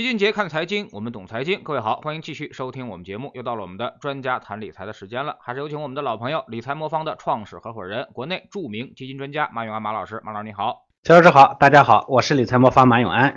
[0.00, 1.62] 李俊杰看财经，我们懂财经。
[1.62, 3.30] 各位好，欢迎继续收听我们节目。
[3.34, 10.18] 又到了我们的专家谈理财的时间了，还是有请我们的老朋友理财魔方的创始合伙人，国内著名基金专家马永安马老师。
[10.24, 13.34] 马老师你好，肖老师好，大家好，我是理财魔方马永安。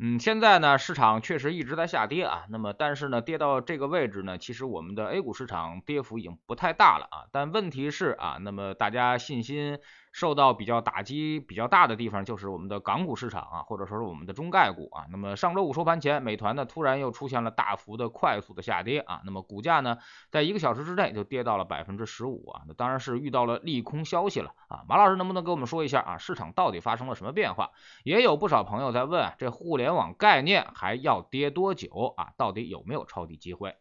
[0.00, 2.42] 嗯，现在呢，市场确实一直在下跌啊。
[2.50, 7.30] 那么，但是呢，跌到这个位置呢，其实我们的 A 股市场跌幅已经不太大了啊。
[7.30, 9.78] 但问题是啊，那么大家信心。
[10.14, 15.06] 受到比较打击比较大的地方就是我们的港股市场啊，或者说是我们的中概股啊。
[15.10, 19.98] 那么上周五收盘前，美团呢突然又出现了大幅的快速的下跌啊，那么股价呢
[20.30, 24.84] 在一个小时之内就跌到了百分之十五啊，那当然是遇到了利空消息了啊。
[24.88, 27.72] 马老师能不能给我们说一下啊，市场到底发生了什么变化？
[28.04, 32.28] 也有不少朋友在问，这互联网概念还要跌多久啊？
[32.36, 33.74] 到底有没有抄底机会？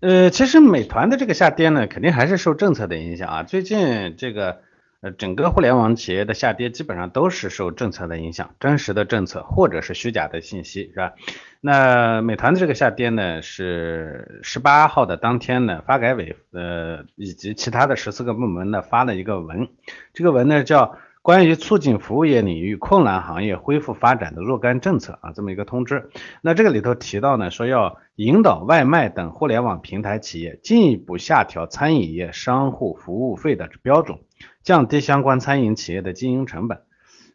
[0.00, 3.42] 呃，其实美团的这个下跌呢，肯定还是受政策的影响啊。
[3.42, 4.62] 最近这个。
[5.02, 11.12] 呃，整个互联网企业的下跌基本上都是受政策的影响，真实的政策或者是虚假的信息，是吧？
[11.60, 19.68] 那美团的这个下跌呢，是十八号的当天呢，发改委呃以及其他的十四个部门呢发了一个文，
[20.14, 20.96] 这个文呢叫。
[21.22, 26.10] 关于促进服务业领域困难行业恢复发展的若干政策啊，这么一个通知。
[26.40, 34.18] 那这个里头提到呢，说要引导外卖等互联网平台企业进一步下调餐饮业商户服务费的标准，
[34.62, 36.82] 降低相关餐饮企业的经营成本。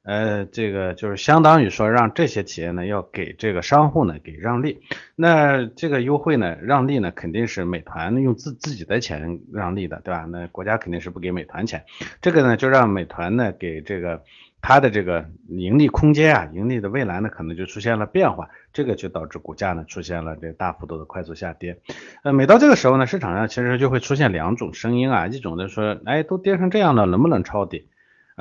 [0.08, 4.80] 呃，这个就是相当于说，让这些企业呢要给这个商户呢给让利。
[5.18, 10.26] 那这个优惠呢，让利呢，肯定是美团用自自己的钱让利的，对吧？
[10.32, 11.84] 那国家肯定是不给美团钱。
[12.22, 14.24] 这个呢，就让美团呢给这个
[14.62, 18.50] 它的这个盈利空间啊，盈利的未来呢，可能就出现了变化。
[18.72, 21.80] 这个就导致股价呢出现了这大幅度的快速下跌。
[22.24, 27.90] 呃，每到这个时候呢，市场上其实就会出现两种声音啊，一种呢说，哎，都跌成这样了，能不能抄底？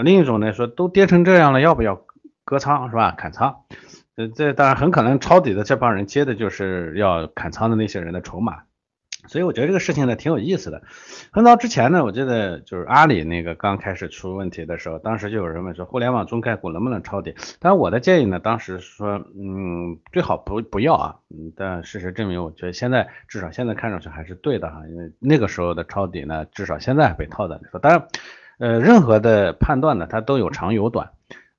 [0.02, 2.02] 另一种呢说都跌成这样了，要不要
[2.44, 3.12] 割仓是吧？
[3.12, 3.64] 砍仓，
[4.16, 8.62] 呃，这当然很可能抄底的这帮人接的就是要砍仓的那些人的筹码，
[9.26, 10.82] 所以我觉得这个事情呢挺有意思的。
[11.32, 17.34] 很早之前呢，我记得就是阿里那个刚开始出问题的时候，当时就有人问说互联网中概股能不能抄底？
[17.58, 21.16] 但是我的建议呢，当时说，嗯，最好不不要啊。
[21.56, 27.78] 但事实证明，我觉得现在至少现在看上去还是对的哈，因为那个时候的抄底呢，至少现在还被套在里头。
[27.80, 28.06] 当然。
[28.58, 31.10] 呃，任何的判断呢，它都有长有短。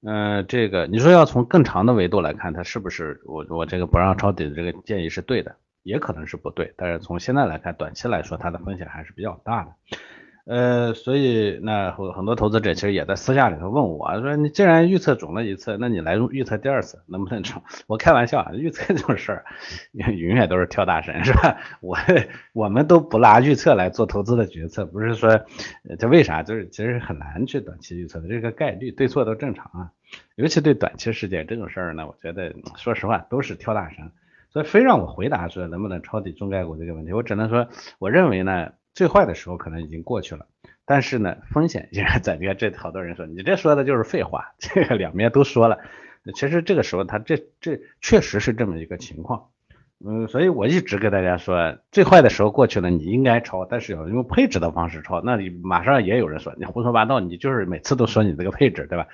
[0.05, 6.73] 呃，这个你说要从更长的维度来看，它是不是我我这个不让抄底的这个建议是对的，也可能是不对。
[6.77, 9.71] 但是从现在来看，短期来说，它的风险还是比较大的。
[10.49, 17.61] 呃，所以那很很多投资者其实也在私下里头问我说，你既然预测准了一次，那你来预测第二次能不能中？
[17.85, 19.45] 我开玩笑啊，预测这种事儿
[19.91, 21.57] 永远都是跳大神是吧？
[21.81, 21.97] 我
[22.53, 25.37] 我们都不拿预测来做投资的决策，不是说
[25.99, 26.43] 这为啥？
[26.43, 29.91] 就是其实很难去短期预测的，这个概率对错都正常啊。
[30.35, 34.09] 尤其对短期事件这种事儿呢，我觉得说实话都是跳大神。
[34.49, 37.67] 所以非让我回答说能不能抄底中概股这个问题，我只能说
[37.99, 38.71] 我认为呢。
[38.97, 40.47] 最坏的时候可能已经过去了，
[40.83, 42.35] 但是呢，风险依然在。
[42.35, 45.77] 你看，这好多人说你这说的就是废话，这个两边都说了。
[46.33, 49.49] 其实这个时候，他这这确实是这么一个情况。
[50.03, 55.21] 嗯，所以我一直跟大家说，最坏的时候过去了，你应该抄，但是要用配置的方式抄。
[55.21, 59.07] 那你马上也有人说你胡说八道，你就是每次都说你这个配置，对吧？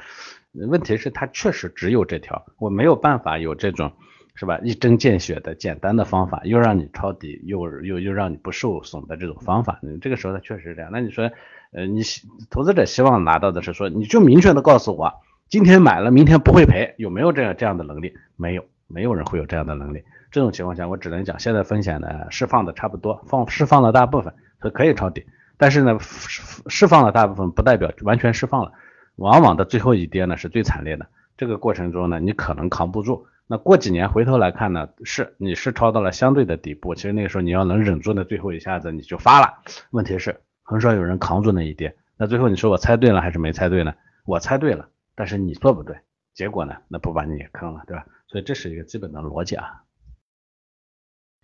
[0.53, 3.91] 问题是，它确实只有这条，我没有办法有这种。
[4.35, 4.59] 是吧？
[4.63, 10.89] 一针见血的简单的方法，又让你抄底，又又又让你不受损的这种方法，这个时候它确实是这样。
[10.91, 11.31] 那你说，
[11.71, 12.01] 呃，你
[12.49, 15.13] 投资者希望拿到的是说，你就明确的告诉我，
[15.49, 18.13] 今天买了，明天不会赔，有没有这样这样的能力？
[18.35, 20.03] 没有，没有人会有这样的能力。
[20.31, 25.25] 这种情况下，我只能讲，现在风险呢释放的差不多，放释放了大部分，所以可以抄底。
[25.57, 28.71] 但是呢，释放了大部分不代表完全释放了，
[29.15, 31.05] 往往的最后一跌呢是最惨烈的。
[31.37, 33.27] 这个过程中呢，你可能扛不住。
[33.53, 39.61] 那过几年回头来看呢，是你是抄到了相对的底部，其实那个时候你要能忍住那最后一下子你就发了。
[39.91, 43.93] 问题是很少有人扛住那一跌，那最后你说我猜对了还是没猜对呢？
[44.25, 45.95] 我猜对了，但是你做不对，
[46.33, 48.07] 结果呢，那不把你给坑了，对吧？
[48.27, 49.83] 所以这是一个基本的逻辑啊。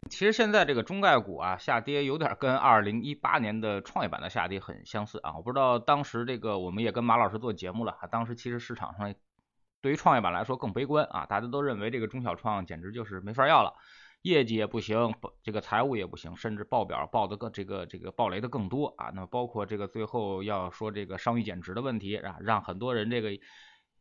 [0.09, 5.37] 其实现在这个中概股啊下跌有点跟二零一八年的创业板的下跌很相似啊。
[5.37, 9.13] 我不知道当时这个我们也跟马老师做节目了，当时其实市场上。
[9.81, 13.73] 对于创业板来说更悲观啊，大家都认为这个中小创简直就是没法要了，
[14.21, 19.09] 业绩也不行，这个财务也不行，甚至报表报的更这个这个暴雷的更多啊。
[19.13, 23.31] 那么包括这个最后要说这个商誉减值的问题啊，让很多人这个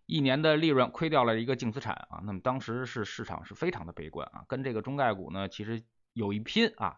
[0.07, 2.21] 一年的利润亏掉了一个净资产啊。
[2.25, 5.83] 那么当时是市场是非常的悲观啊，跟这个中概股呢其实
[6.13, 6.97] 有一拼啊。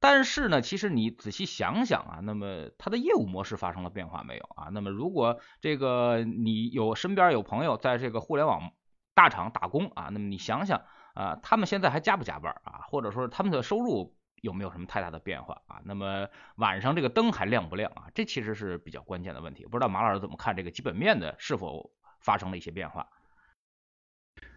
[0.00, 4.68] 但是呢，其实你仔细想想啊，那么它的业务模式发生了变化没有啊？
[4.72, 8.72] 那么如果这个你有身边有朋友在这个互联网
[9.14, 10.80] 大厂打工啊，那么你想想
[11.14, 12.80] 啊，他们现在还加不加班啊？
[12.88, 15.82] 或者说他们的收入有没有什么太大的变化啊？
[15.84, 16.26] 那么
[16.56, 18.04] 晚上这个灯还亮不亮啊？
[18.14, 19.66] 这其实是比较关键的问题。
[19.66, 23.06] 不知道马老师怎么看这个基本面的是否发生了一些变化？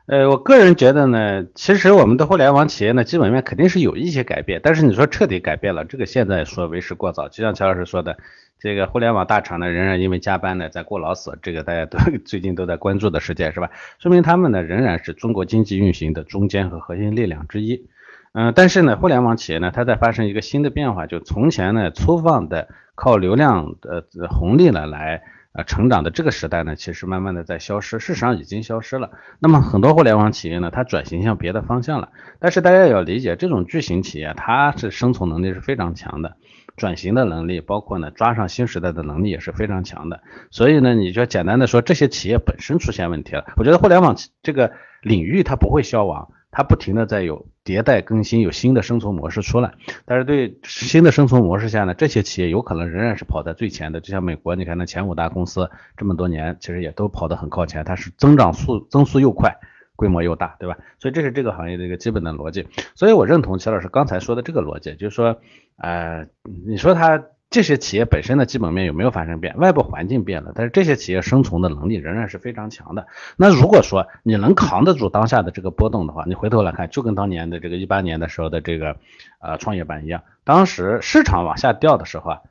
[0.06, 7.30] 呃，我个人觉得呢，其实我们的互联网企业呢，基本面肯定是有一些改变，但是你说彻底改变了，这个现在说为时过早。
[7.30, 8.18] 就像乔老师说的，
[8.60, 13.70] 这个互联网大厂呢，仍然因为加班呢在过劳死，这个大家都 最近都在关注的事件是吧？
[13.98, 17.88] 说明他们呢仍然是中国经济运行的中坚和核心力量之一。
[18.34, 25.24] 嗯，但是呢，互联网企业呢，它在发生一个新的变化，就从前呢粗放的靠流量的红利呢来。
[25.54, 29.12] 啊，成长的这个时代呢，其实慢慢的在消失，事实上已经消失了。
[29.40, 32.10] 那么很多互联网企业呢，它转型向别的方向了。
[32.40, 36.38] 但是大家也要理解，这种巨型企业它是生存能力是非常强的，
[36.76, 40.22] 转型的能力，包括呢抓上新时代的能力也是非常强的。
[40.50, 43.46] 所以呢，你就简单的说，这些企业本身出现问题了。
[43.56, 44.72] 我觉得互联网这个
[45.04, 46.30] 领域它不会消亡。
[46.56, 49.74] 它不停的在有迭代更新，有新的生存模式出来，
[50.06, 54.02] 但是对新的生存模式下呢，这些企业有可能仍然是跑在最前的。
[54.02, 59.58] 就像美国，你看那前五大公司这么多年，其实也都跑得很靠前，它是增长速增速又快，
[59.96, 60.78] 规模又大，对吧？
[61.00, 62.68] 所以这是这个行业的一个基本的逻辑。
[62.96, 65.40] 所以我认同齐老师刚才说的这个逻辑，就是说，
[65.78, 66.28] 呃，
[66.66, 67.24] 你说它。
[67.54, 69.56] 这些企业本身的基本面有没有发生变？
[69.60, 73.06] 外部环境变了，但是这些企业生存的能力仍然是非常强的。
[73.38, 78.98] 那如果说你能扛得住当下的这个波动的话，你回头来看，就跟当年的这个一八年的时候的这个
[79.40, 82.42] 呃创业板一样，当时市场往下掉的时候啊，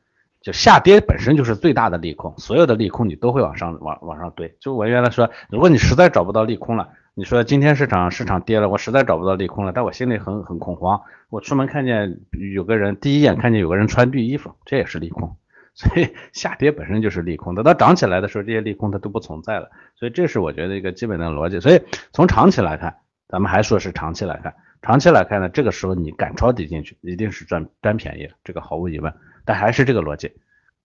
[0.40, 4.54] 就下跌本身就是最大的利空，所有的利空你都会往上往往上堆。
[4.60, 6.90] 就我原来说，如果你实在找不到利空了。
[7.14, 11.02] 你说今天市场市场跌了，我实在找不到利空了，但我心里很很恐慌。
[11.28, 12.20] 我出门看见
[12.54, 15.36] 有个人，第一眼看见有个人穿绿衣服，这也是利空。
[15.74, 19.70] 所以下跌本身就是利空，等到涨起来的时候，这些利空它都不存在了。
[19.94, 21.60] 所以这是我觉得一个基本的逻辑。
[21.60, 21.82] 所以
[22.14, 22.96] 从长期来看，
[23.28, 29.12] 咱们还说是长期来看，长期来看呢，这个时候你敢抄底进去，一定是赚占便宜，这个毫无疑问。
[29.44, 30.32] 但还是这个逻辑，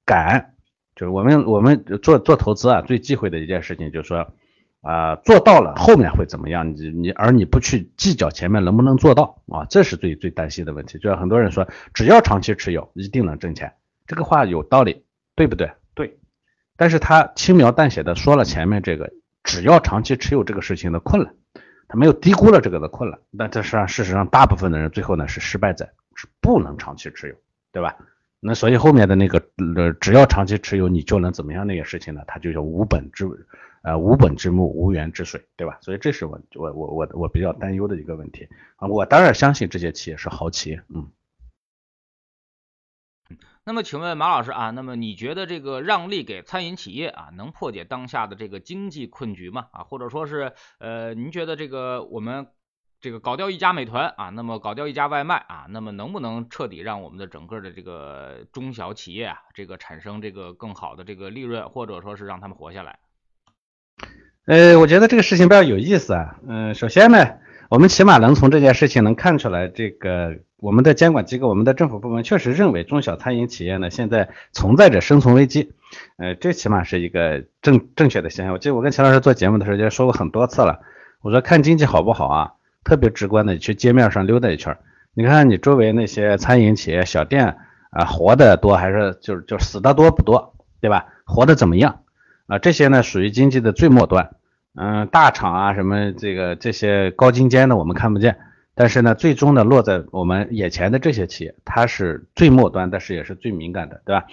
[0.05, 0.55] 敢
[0.93, 4.29] 就是我们我们做做投资啊，最忌讳的一件事情就是说。
[4.87, 6.73] 啊，做到了后面会怎么样？
[6.77, 10.97] 你你而你不去计较前面能不能做到啊，这是最最担心的问题。
[10.97, 13.73] 就像很多人说，只要长期持有，一定能挣钱，
[14.05, 15.03] 这个话有道理，
[15.35, 15.73] 对不对？
[15.93, 16.17] 对。
[16.77, 19.11] 但是他轻描淡写的说了前面这个，
[19.43, 21.33] 只要长期持有这个事情的困难，
[21.89, 23.19] 他没有低估了这个的困难。
[23.37, 27.35] 但这实际上事实上，大部分的人最后呢是失败者是不能长期持有，
[27.73, 27.97] 对吧？
[28.39, 29.43] 那所以后面的那个
[29.75, 32.21] 呃，只要长期持有你就能怎么样那个事情呢？
[32.25, 33.25] 它就叫无本之。
[33.83, 35.77] 呃，无本之木，无源之水，对吧？
[35.81, 38.87] 所以这是我我我我我比较担忧的一个问题啊。
[38.87, 41.11] 我当然相信这些企业是好企业，嗯。
[43.63, 49.67] 那么，请问马老师啊，那么你觉得这个让利给餐饮企业啊，能破解当下的这个经济困局吗？
[49.73, 52.47] 啊，或者说是呃，您觉得这个我们
[53.01, 62.99] 这个搞掉一家美团啊，那么搞掉一家外卖啊，那么能不能彻底让我们的整个的这个中小企业啊，这个产生这个更好的这个利润，或者说是让他们活下来？
[64.47, 66.37] 呃，我觉得这个事情比较有意思啊。
[66.47, 67.31] 嗯，首先呢，
[67.67, 75.73] 我们起码能从这件事情能看出来，这个我们的监管机构、我们的政府部门确实认为中小餐饮企业呢现在存在着生存危机。
[76.15, 78.53] 呃，这起码是一个正正确的现象。
[78.53, 80.79] 我记得我跟钱老师做节目的时候就说过很多次了。
[81.21, 82.53] 我说看经济好不好啊，
[82.85, 84.77] 特别直观的去街面上溜达一圈，
[85.13, 87.57] 你看你周围那些餐饮企业、小店
[87.89, 91.07] 啊，活的多还是就是就死的多不多，对吧？
[91.25, 91.99] 活的怎么样？
[92.47, 94.35] 啊，这些呢属于经济的最末端，
[94.75, 98.37] 嗯，大厂啊什么这个这些高精尖的我们看不见，
[98.73, 104.25] 但是呢，最终呢落在我们眼前的这些企业，它是最末端，但是也是最敏感的，对吧？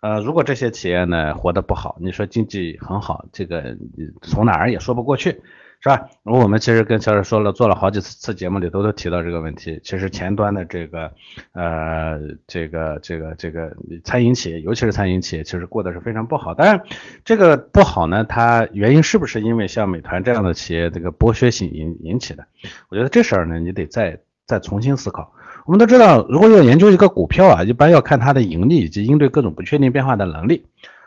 [0.00, 3.76] 呃，如果这些企业呢活得不好，你说经济很好，这个
[4.22, 5.40] 从哪儿也说不过去。
[5.82, 6.10] 是吧？
[6.24, 9.80] 我们其实跟乔老师说了，做了好几次次节目里头都提到这个问题。
[9.82, 11.10] 其实前端的这个
[11.52, 16.52] 呃这个这个这个餐饮企业，尤其是餐饮企业，其实过得是非常不好。
[16.52, 16.82] 当然，
[17.24, 22.46] 这个不好呢，它原因是不是因为像美团这样的企业这个剥削性引引起的？
[22.90, 25.32] 我觉得这事儿呢，你得再再重新思考。
[25.64, 30.66] 我们都知道，如果要研究一个股票啊，一般要看它的盈利以及应对各种不确定变化的能力。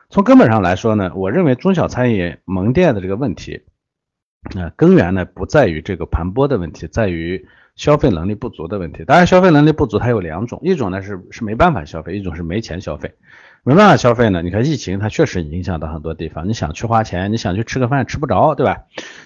[0.09, 3.61] 从根本上来说呢，我认为中小餐饮门店的这个问题。
[4.51, 7.45] 那根源呢，不在于这个盘剥的问题，在于
[7.75, 9.03] 消费能力不足的问题。
[9.05, 13.13] 当然，消费能力不足它有两种，一种呢是是没办法消费，一种是没钱消费。
[13.63, 18.83] 没办法消费呢，你看疫情它确实影响到很多地方，你想去花钱，你想去吃个饭吃不着，对吧？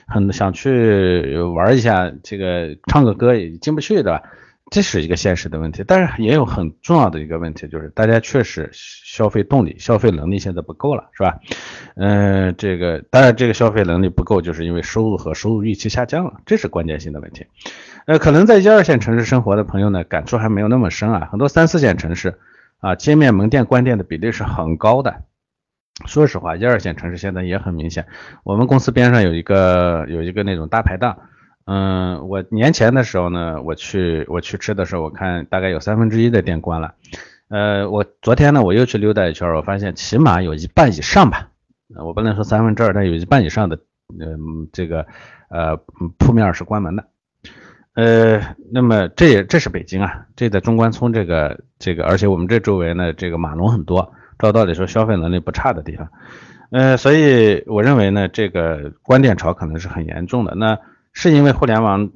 [0.07, 4.21] 很想去玩一下，这个唱个歌也进不去，对吧？
[4.69, 11.39] 这是一个现实的问题，但是也有很重要的一个问题，就是大家确实消费动力、消费能力现在不够了，是吧？
[11.95, 17.45] 嗯，这个当然这个消费能力不够，就是因为收入和收入预期下降了，这是关键性的问题。
[18.07, 21.27] 呃，可能在一二线城市生活的朋友呢，感触还没有那么深啊。
[21.31, 22.37] 很多三四线城市
[22.79, 25.23] 啊，街面门店关店的比例是很高的。
[26.05, 28.05] 说实话，一二线城市现在也很明显。
[28.43, 31.17] 我们公司边上有一个有一个那种大排档，
[31.67, 36.93] 嗯，我年前的时候呢，我去我去吃的时候，我看大概有三分之一的店关了。
[37.49, 41.49] 呃，我昨天呢，我又去溜达一圈，我发现起码有一半以上吧，
[41.95, 43.77] 我不能说三分之二，但有一半以上的，
[44.17, 45.05] 嗯，这个
[45.49, 45.75] 呃
[46.17, 47.03] 铺面是关门的。
[47.95, 54.13] 呃，那么这也这是北京啊，这在中关村这个这个，而且我们这周围呢，这个码农很多。
[54.39, 56.07] 照道理说，消费能力不差的地方，
[56.69, 60.53] 呃，所以我认为呢，这个关店潮可能是很严重的。
[60.53, 60.77] 那
[61.19, 62.11] 是因为互联网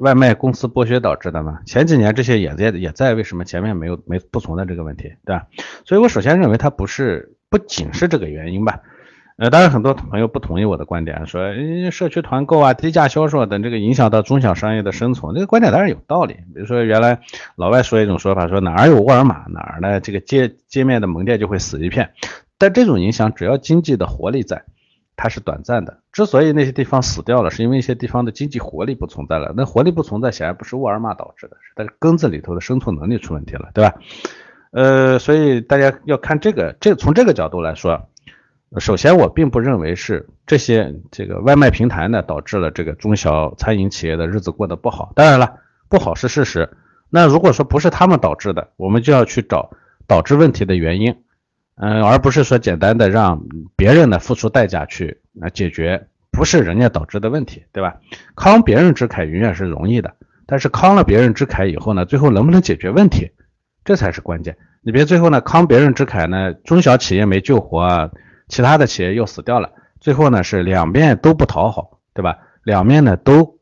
[0.00, 1.60] 外卖公司剥削导致的吗？
[1.64, 5.46] 前几年这些也在也在，为什么前面没有没不存在这个问题，对吧？
[5.84, 8.80] 所以我首先认为它不是不仅是这个原因吧。
[9.36, 11.40] 呃，当然很多朋友不同意我的观点，说
[11.92, 16.34] 社区团购啊、低价销售等这个影响到中小商业的生存，这个观点当然有道理。
[16.52, 17.20] 比如说原来
[17.54, 22.10] 老外说一种说法，说哪儿有沃尔玛，哪儿呢这个街街面的门店就会死一片。
[22.58, 24.64] 但这种影响只要经济的活力在，
[25.14, 26.00] 它是短暂的。
[26.16, 29.52] 之所以那些地方死掉了，是因为一些地方的经济活力不存在了。
[29.54, 33.96] 那活力不存在，显然不是沃尔玛导致的，是它根子里头的生存能力出问题了，对吧？
[34.70, 38.08] 呃，所以大家要看这个，这从这个角度来说。
[38.78, 45.12] 首先，我并不认为是这些这个外卖平台呢导致了这个中小餐饮企业的日子过得不好。
[45.14, 45.58] 当然了，
[45.90, 46.70] 不好是事实。
[47.10, 49.70] 那如果说不是他们导致的，我们就要去找
[50.06, 51.16] 导致问题的原因，
[51.76, 53.44] 嗯，而不是说简单的让
[53.76, 57.96] 别人呢付出代价去来解决不是人家导致的问题，对吧？
[58.34, 60.14] 慷别人之慨永远是容易的，
[60.46, 63.30] 但是慷了别人之慨以后呢，最后能不能解决问题，
[63.84, 64.56] 这才是关键。
[64.82, 68.10] 你别最后呢慷别人之慨呢，中小企业没救活。
[68.48, 72.38] 其他的企业又死掉了，最后呢是两面都不讨好，对吧？
[72.62, 73.58] 两面呢都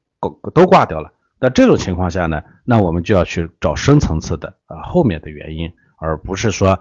[0.52, 1.14] 都挂掉了。
[1.40, 6.78] 那这种情况下呢，那我们就要去找深层次的啊后面的原因，而不是说，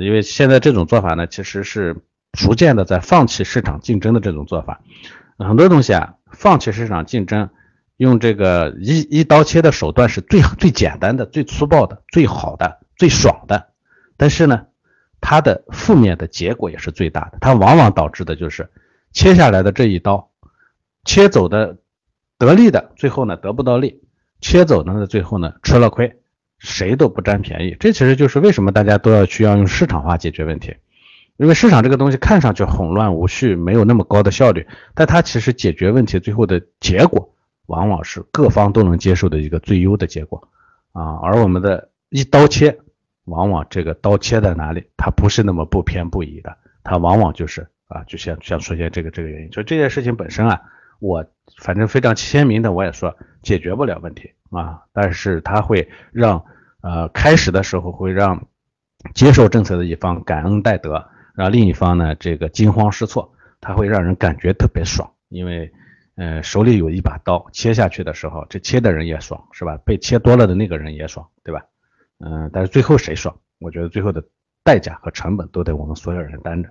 [0.00, 1.96] 因为现在这种做法呢，其实是
[2.32, 4.80] 逐渐的在放弃市场竞争的这种做法。
[5.38, 7.50] 很多东西啊，放弃市场竞争，
[7.96, 13.68] 用这个一一刀切的手段是最最简单的、最粗暴的、最好的、最爽的，
[14.16, 14.66] 但是呢。
[15.22, 18.70] 它的负面的结果也是最大的，它往往导致的就是
[19.12, 20.30] 切下来的这一刀，
[21.04, 21.76] 切走的
[22.38, 24.00] 得利的，最后呢得不到利，
[24.40, 26.22] 切走的呢最后呢吃了亏，
[26.58, 27.76] 谁都不占便宜。
[27.78, 30.74] 这其实就是为什么大家都要去要用市场化解决问题，
[31.40, 40.46] 因为市场这个东西看上去混乱无序，没有那么高的效率，但它其实解决问题最后的结果，往往是各方都能接受的一个最优的结果
[40.92, 42.78] 啊，而我们的一刀切。
[43.26, 50.60] 往往这个刀切在哪里，它不是那么不偏不倚的，它往往就是啊，就像像出现这个这个原因，所以这件事情本身啊，
[50.98, 51.24] 我
[51.58, 56.44] 反正非常鲜明的，我也说解决不了问题啊，但是它会让
[56.80, 58.48] 呃开始的时候会让
[59.14, 65.72] 接受政策的一方感恩戴德，让另一方呢这个惊慌失措，它会让人感觉特别爽，因为
[66.16, 69.76] 呃手里有一把刀切下去的时候，这切的人也爽是吧？
[69.78, 71.64] 被切多了的那个人也爽，对吧？
[72.18, 73.40] 嗯，但是最后谁爽？
[73.58, 74.24] 我觉得最后的
[74.62, 76.70] 代价和成本都得我们所有人担着。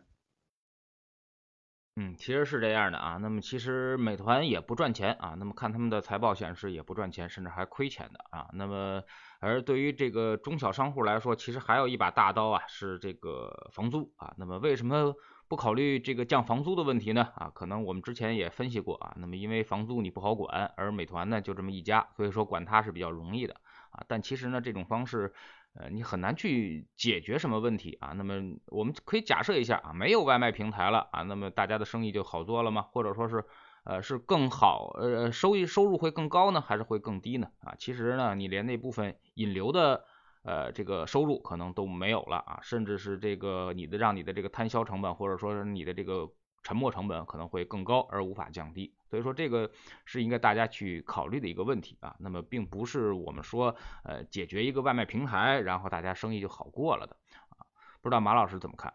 [1.95, 3.17] 嗯，其实是这样的啊。
[3.17, 5.35] 那么其实美团也不赚钱啊。
[5.37, 8.47] 那么看他们的财报显示也不赚钱，甚至还亏钱的啊。
[8.53, 9.03] 那么
[9.39, 14.34] 而对于这个中小商户来说，其实还有一把大刀啊，是这个房租啊。
[14.38, 15.13] 那么为什么
[15.48, 17.27] 不考虑这个降房租的问题呢？
[17.36, 19.13] 啊，可能我们之前也分析过啊。
[19.17, 23.55] 那么因为房租你不好管，而美团呢就这么一家，所以说管它是比较容易的。
[23.91, 25.34] 啊，但其实呢，这种方式，
[25.74, 28.10] 呃，你很难去解决什么问题啊。
[28.10, 28.36] 那么
[28.67, 32.84] 我们可以假设一下啊，没有外卖平台了啊，那么大家的生意就好做了吗？
[32.91, 33.43] 或者说是，
[33.89, 37.50] 呃，是更好，呃，收益收入会更高呢，还是会更低呢？
[37.62, 40.05] 啊，其实呢，你连那部分引流的，
[40.43, 46.29] 呃，这个收入可能都没有了啊，甚至是这个你的让你的这个摊销成本，或者说是你的这个。
[46.62, 49.72] 沉没成本可能会更高，而无法降低，所以说这个
[50.03, 52.13] 是应该大家去考虑的一个问题啊。
[52.19, 57.15] 那么并不是我们说呃解决一个外卖平台，然后大家生意就好过了的
[57.48, 57.63] 啊。
[58.01, 58.93] 不知道马老师怎么看？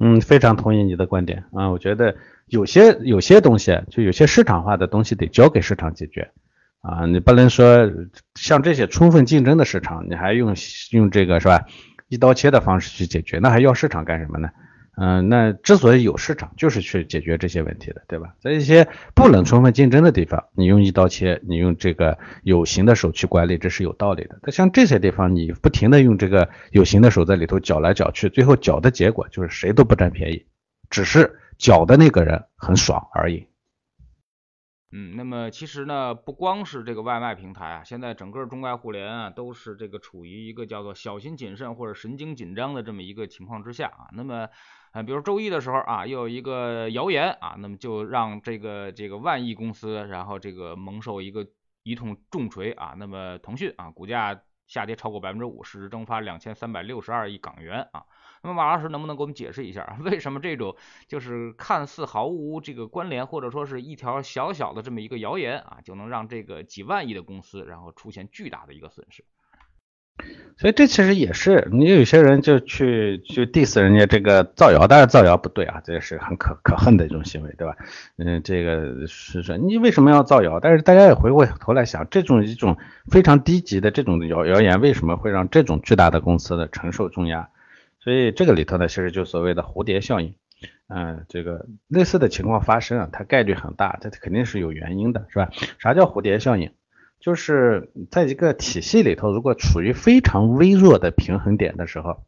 [0.00, 1.70] 嗯，非常同意你的观点啊。
[1.70, 6.30] 我觉得有些有些东西，就有些市场化的东西得交给市场解决
[6.80, 7.06] 啊。
[7.06, 7.90] 你不能说
[8.34, 10.54] 像这些充分竞争的市场，你还用
[10.90, 11.66] 用这个是吧
[12.08, 14.50] 一刀切的方式去解决，那还要市场干什么呢？
[14.94, 18.34] 嗯，那之所以有市场，就是去解决这些问题的，对吧？
[18.40, 24.38] 在一些不能充分竞争的地方，你用一刀切，你用这个有形的手去管理，这是有道理的。
[24.42, 30.44] 但像这些地方，你不停的用这个有形的手在里头搅来搅去，最后搅的结果就是谁都不占便宜，
[30.90, 33.48] 只是搅的那个人很爽而已。
[34.94, 44.12] 嗯，那么其实呢，不光是这个外卖平台啊，现在整个中外互联啊，都是这个处于一个叫做小心谨慎或者神经紧张的这么一个情况之下啊。
[44.12, 44.50] 那么，
[44.92, 51.46] 啊，比如周一的时候啊，又有一个谣言啊，那么就让这个这个万亿公司，然后这个蒙受一个
[51.82, 52.94] 一通重锤啊。
[52.98, 58.04] 那么腾讯啊，股价下跌超过百分之五，市值蒸发两千三百六十二亿港元啊。
[58.42, 60.76] 那么马老师能不能给我们解释一下，为什么这种
[61.08, 69.24] 就是看似毫无这个关联，或者说是一条小小的这么一个谣言啊，就能让这个几万亿的公司，然后出现巨大的一个损失？
[70.58, 77.76] 所以这其实也是你有些人就去去 diss 人家这个造谣，当然造谣不对啊，这是很可可恨的一种行为，对吧？
[78.16, 80.60] 嗯，这个是说你为什么要造谣？
[80.60, 82.76] 但是大家也回过头来想，这种一种
[83.10, 87.48] 非常低级的这种谣谣言，为什么会让这种巨大的公司的承受重压？
[87.98, 90.34] 所以这个里头呢，其实就所谓的蝴蝶效应，
[90.86, 95.50] 嗯，这个类似的情况发生啊，它概率很大，这肯定是有原因的，是吧？
[95.80, 96.70] 啥叫蝴蝶效应？
[97.22, 102.24] 就是在一个体系里头，如果处于非常微弱的平衡点的时候，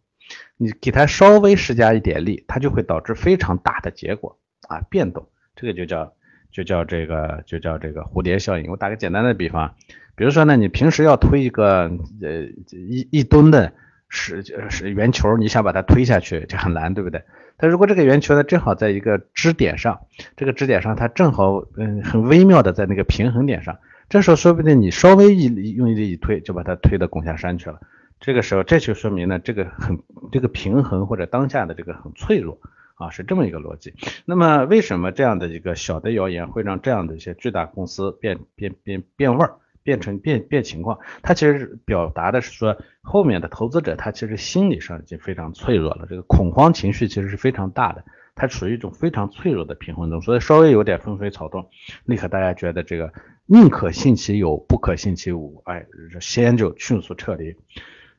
[0.57, 6.15] 你给它稍微施加一点力，它就会导致非常大的结果啊变动，这个就叫
[6.51, 8.71] 就叫这个就叫这个蝴蝶效应。
[8.71, 9.75] 我打个简单的比方，
[10.17, 11.91] 比如说呢，你平时要推一个
[12.23, 13.73] 呃一一吨的。
[14.17, 17.25] 是是圆球，你想把它推下去就很难，对不对？
[17.57, 20.03] 但如果这个圆球呢，正好在一个支点上，
[20.37, 23.79] 这个支点上它正好嗯很微妙的在那个平衡点上，
[24.15, 27.81] 这时候说不定你稍微一用力一推，就把它推到拱下山去了。
[28.21, 29.99] 这个时候这就说明呢，这个很
[30.31, 32.61] 这个平衡或者当下的这个很脆弱
[32.95, 33.93] 啊，是这么一个逻辑。
[34.25, 39.57] 那么为什么这样的一个小的谣言会让这样的一些巨大公司变变变变味儿？
[39.83, 51.69] 变成变变情况，它其实表达的是说，后面的投资者他其实心理上已经非常脆弱了，这个恐慌情绪其实是非常大的，它处于一种非常脆弱的平衡中，所以稍微有点风吹草动，
[52.05, 53.13] 立刻大家觉得这个
[53.47, 55.87] 宁可信其有，不可信其无，哎，
[56.21, 57.57] 先就迅速撤离。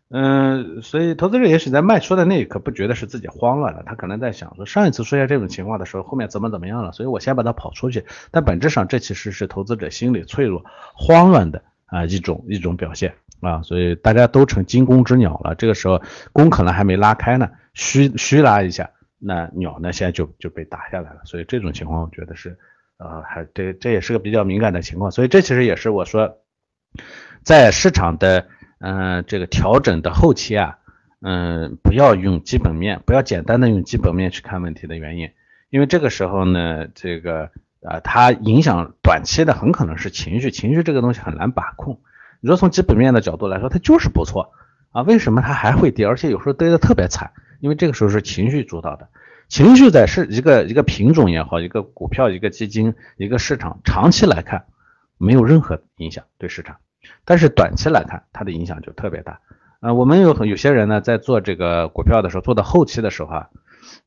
[0.10, 8.06] 嗯，所以投资者也许在卖出的那一刻不觉得是自己慌乱了，他可能在想说上一次出现这种情况的时候，后面怎么怎么样了，所以我先把它跑出去。
[8.30, 10.64] 但本质上这其实是投资者心理脆弱、
[10.94, 15.56] 慌乱的啊一种一种表现啊，所以大家都成惊弓之鸟了。
[15.56, 16.00] 这个时候
[16.32, 21.22] 弓可能还没拉开呢，虚虚拉一下，那鸟呢现在就就被打下来了。
[21.26, 22.58] 所以这种情况我觉得是
[22.98, 25.12] 呃还这这也是个比较敏感的情况。
[25.12, 26.38] 所以这其实也是我说
[27.44, 28.48] 在市场的。
[28.78, 30.78] 嗯，这个调整的后期啊，
[31.22, 35.32] 嗯，不要用基本面，不要简单的用基本面去看问题的原因，
[35.70, 37.50] 因为这个时候呢，这个
[37.82, 42.02] 啊，它影响短期的很可能是情绪，情绪这个东西很难把控。
[42.42, 44.52] 你说从基本面的角度来说，它就是不错
[44.92, 46.06] 啊，为什么它还会跌？
[46.06, 47.32] 而且有时候跌的特别惨，
[47.66, 49.10] 因为这个时候是情绪主导的，
[49.48, 54.66] 情绪在是一个一个品种也好，一个股票、一个基金、一个市场，长期来看
[55.18, 56.78] 没有任何影响对市场。
[57.26, 59.40] 但是短期来看，它的影响就特别大。
[59.80, 63.50] 呃，我们有很有些人呢，在做这个股票的时候，做到后期的时候啊，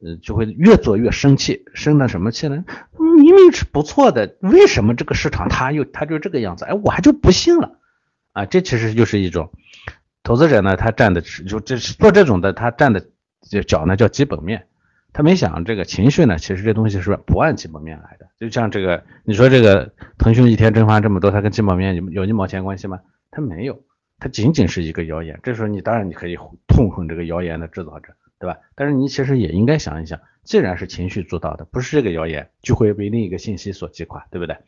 [0.01, 2.65] 呃，就会越做越生气，生的什么气呢？
[2.97, 6.65] 明明是不错的，为什么这个市场它又它就这个样子？
[6.65, 7.73] 哎，我还就不信了
[8.35, 8.47] 啊！
[8.47, 9.51] 这其实就是一种
[10.23, 13.07] 投资者呢，他站的就这是做这种的，他站的
[13.67, 14.67] 脚呢叫基本面。
[15.13, 18.29] 他没想这个情绪呢，其实这东西是不按基本面来的。
[18.39, 23.01] 就像这个，你说这个腾讯一天蒸发这么多，它跟基本面有有一毛钱关系吗？
[23.31, 23.83] 它没有，
[24.21, 25.41] 它仅仅是一个谣言。
[25.43, 26.37] 这时候你当然你可以
[26.69, 28.59] 痛恨这个谣言的制造者，对吧？
[28.77, 34.59] 但是你其实也应该想一想，既然是情绪主导的，不是这个谣言，就会被另一个信息所击垮，对不对？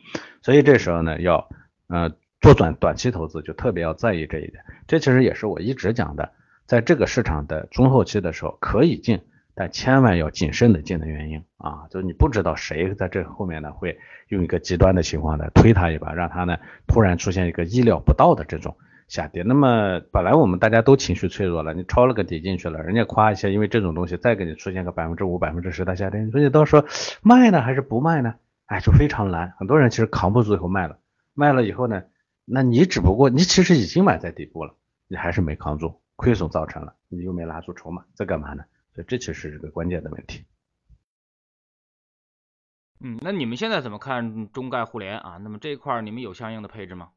[0.42, 1.48] 所以这时候呢，要
[1.88, 4.64] 呃做短短期投资就特别要在意这一点。
[4.88, 6.32] 这其实也是我一直讲的，
[6.70, 9.20] 在这个市场的中后期的时候可以进。
[9.52, 16.56] 但千万要谨慎的进的原因啊，就是你不知道谁在这后面呢会用一个极端的情况呢推他一把，让他呢
[16.86, 18.76] 突然出现一个意料不到的这种
[19.08, 19.42] 下跌。
[19.42, 26.86] 那么本来我们大家都情绪脆弱了，你抄了个底进去了，人家夸一下，因为这种东西再给你出现个百分之五、百分之十的下跌，你说你到时候
[27.20, 28.36] 卖呢还是不卖呢？
[28.66, 29.52] 哎，就非常难。
[29.58, 30.96] 很多人其实扛不住以后卖了，
[31.34, 32.04] 卖了以后呢，
[32.46, 34.74] 那你只不过你其实已经买在底部了，
[35.08, 38.62] 你还是没扛住，亏损造成了，你又没拿住筹码，在干嘛呢？
[38.94, 40.44] 所以这其实是个关键的问题。
[43.02, 45.38] 嗯，那你们现在怎么看中概互联啊？
[45.38, 47.08] 那么这一块你们有相应的配置吗？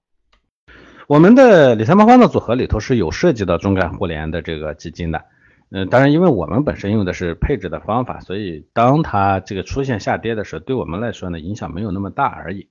[1.08, 5.26] 我们的理财魔方的组合里头是有涉及到中概互联的这个基金的。
[5.70, 12.70] 嗯，当然，因为我们本身用的是配置的方法，所以当它这个出现下跌的时候，对我们来说呢影响没有那么大而已。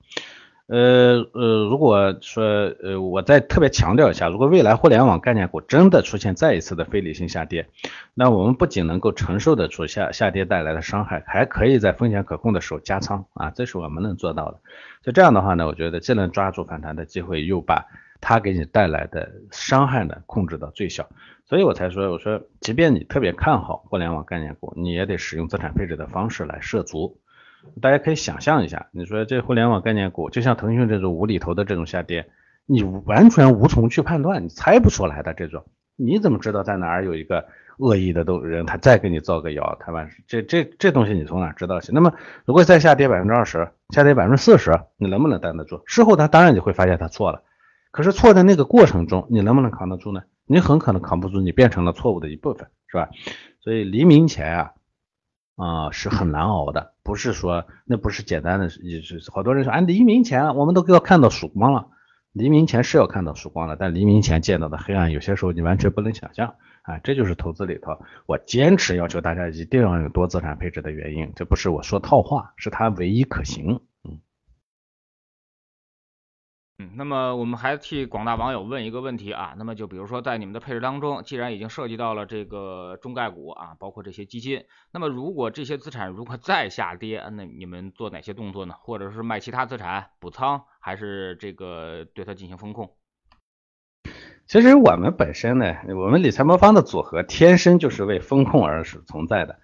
[0.67, 2.43] 呃呃，如果说
[2.81, 7.67] 呃，我再特别强调一下，如果未来互联网概念股真的出现再一次的非理性下跌，
[8.13, 14.59] 那我们不仅能够承受得住下下跌带来的伤害，还可以在风险可控的时候加仓啊，这是我们能做到的。
[15.01, 17.85] 就这样的话呢，我觉得既能抓住反弹的机会，又把
[18.21, 21.09] 它给你带来的伤害呢控制到最小。
[21.45, 27.19] 所以我才说，我说即便你特别看好互联网概念股，你也得使用资产配置的方式来涉足。
[27.81, 32.29] 大家可以想象一下，你说这互联网概念股，就像腾讯这种无厘头的这种下跌，
[32.65, 37.45] 你完全无从去判断，你猜不出来的这种，你怎么知道在哪儿有一个
[37.79, 39.77] 恶意的都人他再给你造个谣？
[39.79, 41.91] 他完这这这东西你从哪知道去？
[41.91, 42.13] 那么
[42.45, 45.81] 如果再下跌百分之二十，下跌百分之四十，你能不能担得住？
[45.85, 47.41] 事后他当然你会发现他错了，
[47.91, 50.21] 可是错在那个过程中，你能不能扛得住呢？
[50.45, 53.09] 你很可能扛不住，你变成了错误的一部分，是吧？
[53.61, 54.71] 所以黎明前啊。
[55.55, 61.87] 啊，是很难熬的，不是说那不是简单的，也是好多人说，啊，黎明前我们都要看到曙光了，
[62.31, 73.81] 黎明前是要看到曙光了，但黎明前见到的黑暗，有些时候你完全不能想象，啊，这就是投资里头，我坚持要求大家一定要有多资产配置的原因，这不是我说套话，是它唯一可行。
[76.79, 88.73] 嗯，那么我们还替广大网友问一个问题啊，那么就比如说在你们的配置当中，既然已经涉及到了这个中概股啊，包括这些基金，那么如果这些资产如果再下跌，那你们做哪些动作呢？
[88.79, 92.95] 或者是卖其他资产补仓，还是这个对它进行风控？
[94.47, 99.59] 其实我们本身呢，我们理财魔方的组合天生就是为风控而是存在的，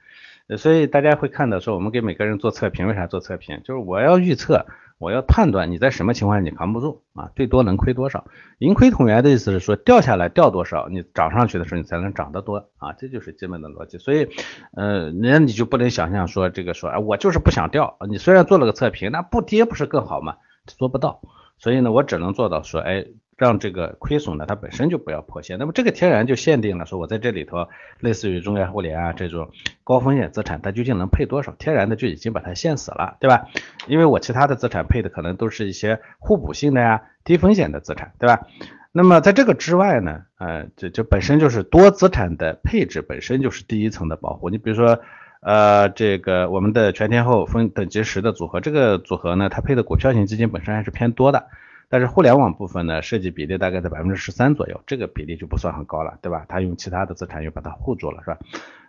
[0.59, 3.63] 所以大家会看到说我们给每个人做测评，为啥做测评？
[3.63, 4.67] 就是我要预测。
[4.99, 8.25] 我要判断你在什么情况下你扛不住啊，最多能亏多少？
[8.59, 13.97] 盈亏同源的意思是说掉下来掉多少，你涨上去的时候你才能涨得多啊，这就是基本的逻辑。
[13.97, 14.27] 所以，
[14.73, 17.97] 呃，那你就不能想象说这个说，哎，我就是不想掉。
[18.09, 20.35] 你虽然做了个测评，那不跌不是更好吗？
[20.67, 21.21] 做不到。
[21.57, 23.05] 所以呢，我只能做到说，哎。
[23.39, 25.57] 让这个亏损呢，它本身就不要破线。
[25.57, 27.69] 那么这个天然就限定了，说我在这里头，
[28.01, 29.49] 类似于中概互联啊这种
[29.85, 31.53] 高风险资产，它究竟能配多少？
[31.53, 33.47] 天然的就已经把它限死了，对吧？
[33.87, 38.45] 因为我其他的资产配的可能都是一些互补性的呀、低风险的资产，对吧？
[38.91, 44.49] 那么在这个之外呢，呃，这这本身就是多资产的配置，本身就是第一层的保护。
[44.49, 44.99] 你比如说，
[45.41, 51.45] 呃，这个我们的全天候分等级十的组合，这个组合呢，它配的股票型基金本身还是偏多的。
[51.89, 56.45] 但是互联网部分呢，设计比例大概在百分之十三左右，这个比例就不算很高了，对吧？
[56.47, 58.37] 它用其他的资产又把它护住了，是吧？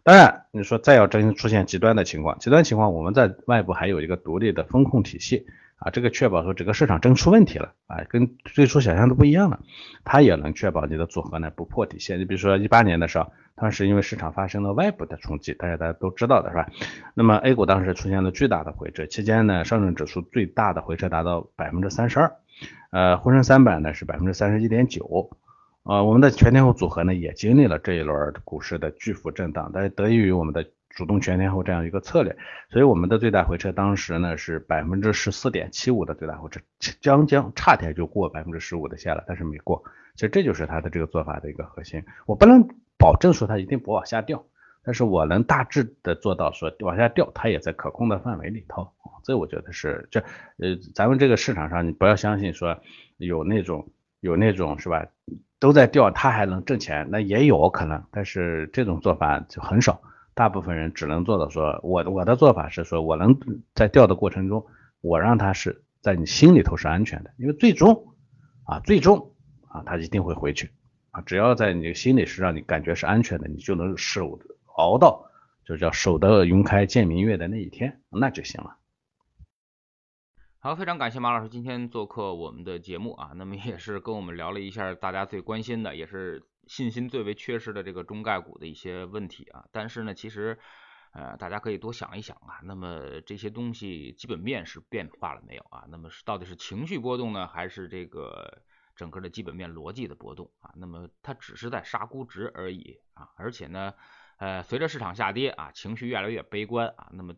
[0.02, 5.46] 当然，你说再要真出现极端的情况，极端情况我们在外部还有一个独立的风控体系
[5.80, 9.60] 啊，这个确保说整个市场真出问题了啊，跟最初想象的不一样了，
[10.04, 12.20] 它也能确保你的组合呢不破底线。
[12.20, 16.68] 你比如说一八年的时候，当时因为市场发生了外部的冲击，大家大家都知道的是吧？
[17.14, 22.30] 那么 A 股当时出现了巨大的回撤，期间呢，上证指数最大的回撤达到百分之三十二。
[22.90, 25.30] 呃，沪深三百呢是百分之三十一点九，
[25.84, 32.36] 呃，我们的全天候组合呢也经历了这一轮股市的巨幅震荡，但是得益于我们的主动全天候这样一个策略，
[32.68, 36.60] 所以我们的最大回撤当时呢是百分之十四点七五的最大回撤，
[37.00, 39.82] 将将差点就过百分之十五的线了，但是没过。
[40.16, 44.44] 其实这就是它的这个做法的一个核心，我不能保证说它一定不往下掉，
[44.84, 48.90] 但是我能大致的做到说往下掉，它也在可控的范围里头。
[49.22, 50.20] 这我觉得是这
[50.58, 52.80] 呃，咱们这个市场上，你不要相信说
[53.16, 53.88] 有那种
[54.20, 55.06] 有那种是吧，
[55.58, 60.02] 都在掉，它还能挣钱，那也有可能，但是这种做法就很少，
[60.34, 63.38] 大部分人只能做到说，我我的做法是说，我能
[63.74, 64.66] 在钓的过程中，
[65.00, 68.14] 我让它是在你心里头是安全的，因为最终
[68.64, 69.34] 啊，最终
[69.68, 70.70] 啊，它一定会回去
[71.10, 74.38] 啊，只要在你心里是让你感觉是安全的，你就能守
[74.76, 75.26] 熬到
[75.64, 78.76] 就叫守得云开见明月的那一天，那就行了。
[80.62, 89.66] 好，非常感谢马老师今天做客我们的节目啊，那么也是跟我们聊了一下大家最关心的，也是信心最为缺失的这个中概股的一些问题啊。
[89.72, 90.58] 但是呢，其实
[91.12, 95.84] 呃，大家可以多想一想啊，那么这些东西基本面是变化了没有啊？
[95.88, 98.62] 那么是到底是情绪波动呢，还是这个
[98.96, 100.72] 整个的基本面逻辑的波动啊？
[100.76, 103.94] 那么它只是在杀估值而已啊，而且呢，
[104.38, 107.34] 呃，随着市场下跌啊，情绪越来越悲观啊，那么。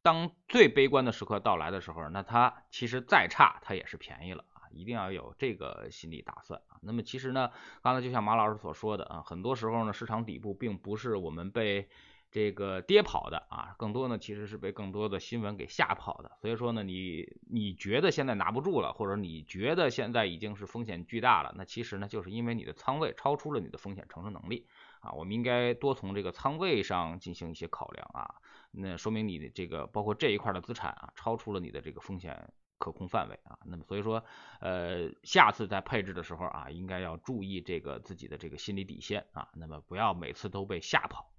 [0.00, 4.44] 当最悲观的时刻到来的时候，那它其实再差，它也是便宜了！
[4.78, 6.78] 一定要有这个心理打算啊。
[6.82, 7.50] 那么其实呢，
[7.82, 11.88] 刚才就像马老师所说的啊，很多时候呢，市场底部并不是我们被
[12.30, 16.30] 这个跌跑的啊，更多呢其实是被更多的新闻给吓跑的。
[16.40, 24.66] 所以说呢，你你觉得现在拿不住了，或者你觉得现在已经是风险巨大了，那其实呢，就是因为你的仓位超出了你的风险承受能力
[25.00, 25.12] 啊。
[25.12, 28.34] 我们应该多从这个仓位上进行一些考量啊。
[28.70, 33.58] 那说明你的这个包括这一块的资产啊，超出了你的这个风险可控范围啊。
[33.64, 34.24] 那么所以说，
[34.60, 41.30] 呃，下次在配置的时候啊，应该要注意这个自己的这个心理底线啊，那么不要每次都被吓跑。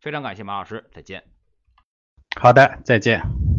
[0.00, 1.24] 非常感谢马老师，再见。
[2.40, 3.53] 好的，再见。